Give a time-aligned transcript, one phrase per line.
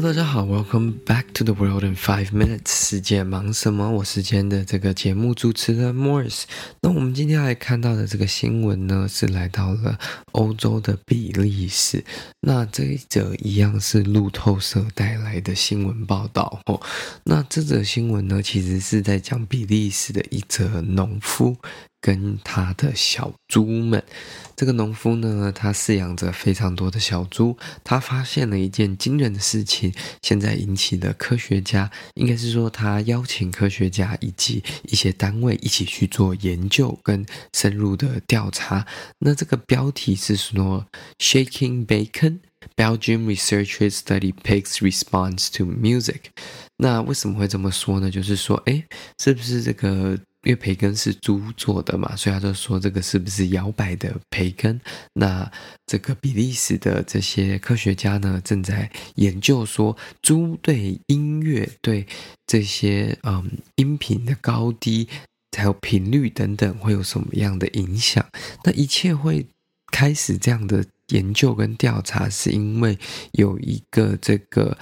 [0.00, 2.70] 大家好，Welcome back to the world in five minutes。
[2.88, 3.90] 世界忙什么？
[3.90, 6.44] 我是今天的这个节目主持人 Morris。
[6.82, 9.98] 那我们今天来看到的这个新闻呢，是来到了
[10.32, 12.04] 欧洲的比利时。
[12.42, 16.80] 那这一则一样是路透社带来的新闻报道哦。
[17.24, 21.56] 那这则新闻呢，其实是在讲比利时的一则农夫。
[22.00, 24.02] 跟他的小猪们，
[24.54, 27.56] 这个农夫呢，他饲养着非常多的小猪。
[27.82, 38.86] 他发现了一件惊人的事情，现在引起了科学家，应该是说他邀请科学家以及一些单位一起去做研究跟深入的调查。
[39.18, 40.86] 那这个标题是说
[41.18, 42.38] ：“Shaking Bacon,
[42.76, 46.20] Belgian researchers study pigs' response to music。”
[46.78, 48.08] 那为什么会这么说呢？
[48.08, 48.84] 就是说，哎，
[49.18, 50.16] 是不是这个？
[50.48, 54.80] 因为培根是猪做的嘛，所以他就说这个是不是摇摆的培根？
[55.12, 55.52] 那
[55.84, 62.06] 这个比利时的这些科学家呢，正在研究说猪对音乐、对
[62.46, 65.06] 这些嗯音频的高低、
[65.54, 68.24] 还有频率等等会有什么样的影响？
[68.64, 69.44] 那一切会
[69.92, 72.98] 开始这样的研究跟调查，是因为
[73.32, 74.78] 有一个这个。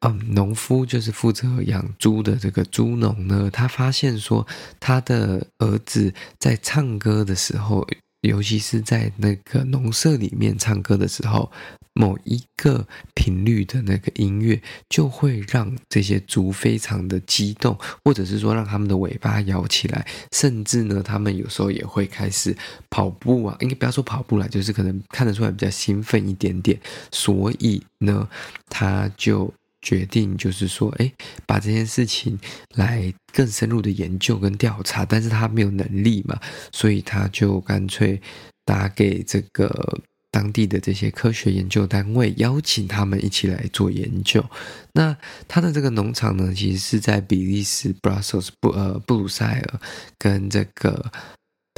[0.00, 4.46] 嗯，农夫就是负责养猪的这个猪农呢，他发现说，
[4.78, 7.84] 他的儿子在唱歌的时候，
[8.20, 11.50] 尤其是在那个农舍里面唱歌的时候，
[11.94, 22.56] 某一个频率的那个音乐，就会让这些猪非常的激动，或者是说让他们的尾巴摇起来，甚至呢，他们有时候也会开始
[22.88, 26.78] 跑步啊，应该不要说跑步了，就是可能看得出来比较兴奋一点点，
[27.10, 28.28] 所以呢，
[28.68, 29.52] 他就。
[29.88, 31.10] 决定就是说，哎，
[31.46, 32.38] 把这件事情
[32.74, 36.38] 来更深入的研究跟调查，但是他没有能力嘛，
[36.70, 38.20] 所以他就干脆
[38.66, 39.98] 打给这个
[40.30, 44.44] 当地的这些科学研究单位，邀请他们一起来做研究。
[44.92, 45.16] 那
[45.46, 49.80] 他的这个农场呢，其实是在比利时 Brussels 布呃布鲁塞尔
[50.18, 51.10] 跟这个。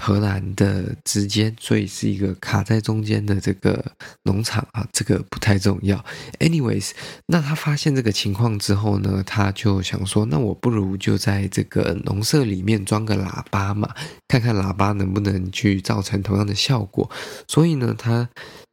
[0.00, 3.84] 荷兰的之间，所以是一个卡在中间的这个
[4.22, 6.02] 农场啊，这个不太重要。
[6.38, 6.92] Anyways，
[7.26, 13.94] 那他发现这个情况之后呢，他就想说，那我不如就在这个农舍里面装个喇叭嘛，
[14.26, 17.10] 看看喇叭能不能去造成同样的效果。
[17.46, 18.28] 所以呢，他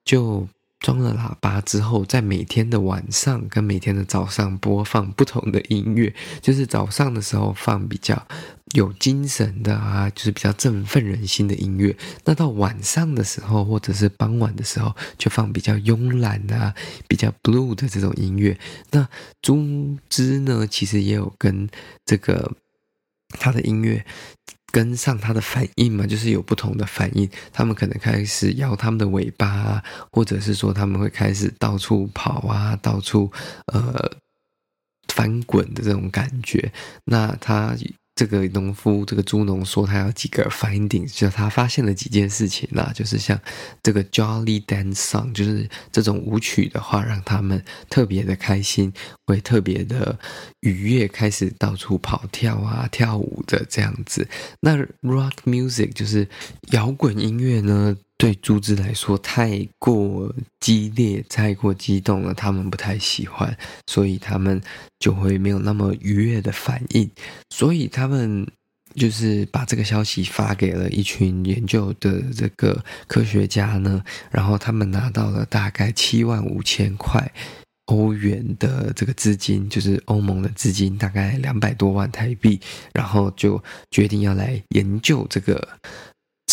[0.06, 0.48] 就。
[0.80, 8.28] 装了喇叭之后，在每天的晚上跟每天的早上播放不同的音乐，就是早上的时候放比较
[8.74, 11.96] 有精神的啊，就是比较振奋人心的音乐。
[12.26, 16.76] 那到晚上的时候，或者是傍晚的时候，就放比较慵懒啊、
[17.08, 18.58] 比较 blue 的这种音乐。
[18.92, 19.08] 那
[19.42, 21.70] 猪之呢，其实也有跟
[22.06, 22.52] 这个
[23.30, 24.06] 他的音乐。
[24.70, 33.32] 跟上他的反应嘛，就是有不同的反应，他们可能开始摇他们的尾巴，或者是说他们会开始到处跑啊，到处
[33.68, 34.12] 呃
[35.08, 36.74] 翻滚的这种感觉，
[37.06, 37.76] 那他。
[38.18, 43.40] 这个农夫，这个猪农说，他有几个 finding，就是他发现了几件事情啦，就是像
[43.84, 48.92] 这个 Jolly Dance Song，就是这种舞曲的话，让他们特别的开心，
[49.28, 50.18] 会特别的
[50.62, 54.28] 愉悦，开始到处跑跳啊，跳舞的这样子。
[54.62, 56.28] 那 Rock Music 就是
[56.72, 57.96] 摇滚音乐呢？
[58.18, 63.56] 对猪只来说太过激烈、太过激动了，他们不太喜欢，
[63.86, 64.60] 所以他们
[64.98, 67.08] 就会没有那么愉悦的反应。
[67.52, 68.48] 所以他们
[68.96, 77.32] 就是把这个消息发给了一群研究的这个科学家呢，然后他们拿到了大概七万五千块
[77.86, 82.60] 欧元的这个资金，就是欧盟的资金，大概两百多万台币，
[82.96, 85.68] 然后就决定要来研究这个。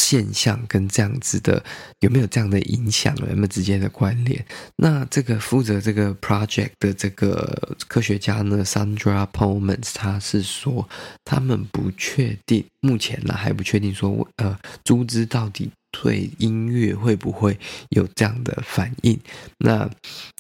[0.05, 1.65] 现象跟这样子的
[2.01, 3.17] 有没有这样的影响？
[3.17, 4.45] 有没有直接的关联？
[4.77, 10.87] 那这个负责这个 project 的这个科学家呢，Sandra Polmans，他是说
[11.25, 17.59] 他们不确定，目前呢还不确定说，呃，猪只到底对音乐会不会
[17.89, 19.19] 有这样的反应？
[19.59, 19.89] 那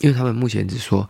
[0.00, 1.08] 因为他们目前只说。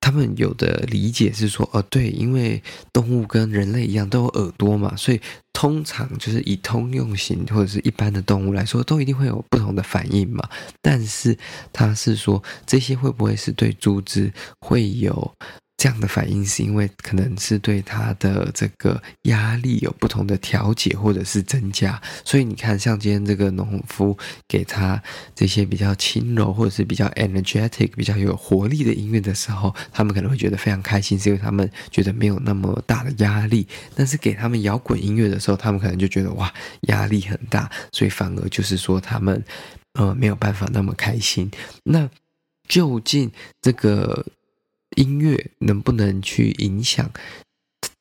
[0.00, 2.62] 他们有的理解是说，哦，对，因为
[2.92, 5.20] 动物跟人类一样都有耳朵嘛，所以
[5.52, 10.48] 通常就是以通用型或者是一般的动物来说，都一定会有不同的反应嘛。
[10.80, 11.36] 但是
[11.72, 15.34] 他是说，这些会不会是对猪只会有？
[15.80, 24.14] 这样的反应是因为可能是对他的这个压力有不同的调节或者是增加，所以你看，像今天这个农夫
[24.46, 25.02] 给他
[25.34, 33.66] 这些比较轻柔或者是比较 energetic、比较有活力的音乐的时候，他们可能会觉得非常开心，是因为他们觉得没有那么大的压力。
[33.94, 36.52] 但是给他们摇滚音乐的时候，他们可能就觉得哇，
[36.88, 39.42] 压力很大，所以反而就是说他们
[39.94, 41.50] 呃没有办法那么开心。
[41.84, 42.06] 那
[42.68, 44.26] 究竟这个？
[44.96, 47.10] 音乐能不能去影响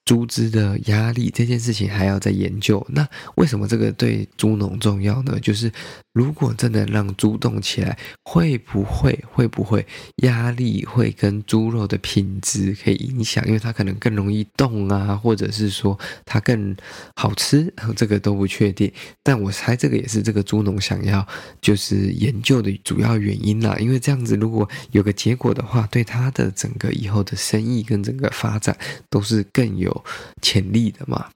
[0.06, 2.86] 猪只的压力这件事情还要再研究。
[2.90, 5.40] 那为什么这个对猪农重要呢？
[5.40, 5.72] 就是。
[6.20, 9.88] 如果真的让猪动起来，会不会会不会
[10.18, 13.42] 压力会跟猪肉的品质可以影响？
[13.48, 16.76] 因为它可能更容易动啊，或者是说它更
[17.16, 18.92] 好吃，这个都不确定。
[19.24, 21.26] 但我猜这个也是这个猪农想要
[21.62, 23.78] 就是研究的主要原因啦。
[23.80, 28.78] 因为这样子如果有个结果的话，对他的整个以后的生意跟整个发展
[29.10, 30.04] 都是更有
[30.42, 31.28] 潜力的嘛。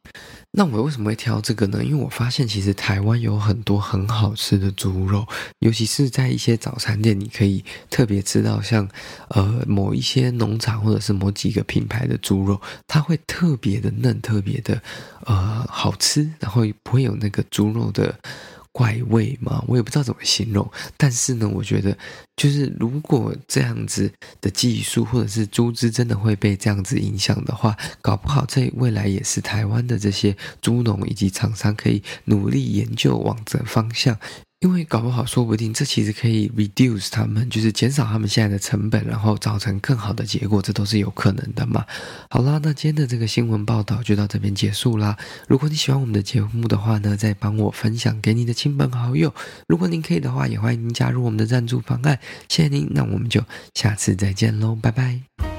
[0.55, 1.83] 那我为什么会挑这个呢？
[1.83, 5.25] 因为我发现其实台湾有很多很好吃的猪肉，
[5.59, 8.87] 尤其是在一些早餐店，你可以特别吃到像
[9.29, 14.81] 呃某一些农场或者是某几个品牌的猪肉，它会特别的嫩，特别的
[15.25, 18.13] 呃好吃，然后不会有那个猪肉的。
[18.75, 20.67] 怪味嘛，我也不知道怎么形容。
[20.97, 21.95] 但是呢，我觉得
[22.35, 24.11] 就是如果这样子
[24.41, 34.17] 的技术或者是猪只真的会被这样子影响的话，搞不好这未来也是台湾的这些猪农以及厂商可以努力研究往这方向。
[34.63, 41.85] 因为搞不好，说不定这其实可以 reduce 他们，就是减少他们现在的成本，然后造成更好的结果，这都是有可能的嘛。
[42.29, 45.17] 好啦，那今天的这个新闻报道就到这边结束啦。
[45.49, 49.33] 如果你喜欢我们的节目的话呢，再帮我分享给你的亲朋好友。
[49.67, 52.17] 如果您可以的话，也欢迎您加入我们的赞助方案。
[52.47, 53.43] 谢谢您，那我们就
[53.73, 55.52] 下次再见喽，拜拜。